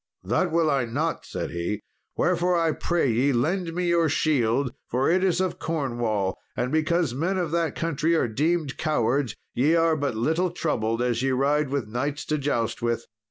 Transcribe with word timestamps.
"That 0.23 0.51
will 0.51 0.67
I 0.71 0.85
not," 0.85 1.27
said 1.27 1.51
he; 1.51 1.79
"wherefore, 2.17 2.57
I 2.57 2.71
pray 2.71 3.11
ye, 3.11 3.31
lend 3.31 3.75
me 3.75 3.85
your 3.89 4.09
shield, 4.09 4.73
for 4.87 5.11
it 5.11 5.23
is 5.23 5.39
of 5.39 5.59
Cornwall, 5.59 6.39
and 6.57 6.71
because 6.71 7.13
men 7.13 7.37
of 7.37 7.51
that 7.51 7.75
country 7.75 8.15
are 8.15 8.27
deemed 8.27 8.77
cowards, 8.77 9.35
ye 9.53 9.75
are 9.75 9.95
but 9.95 10.15
little 10.15 10.49
troubled 10.49 11.03
as 11.03 11.21
ye 11.21 11.29
ride 11.29 11.69
with 11.69 11.87
knights 11.87 12.25
to 12.25 12.39
joust 12.39 12.81
with." 12.81 13.05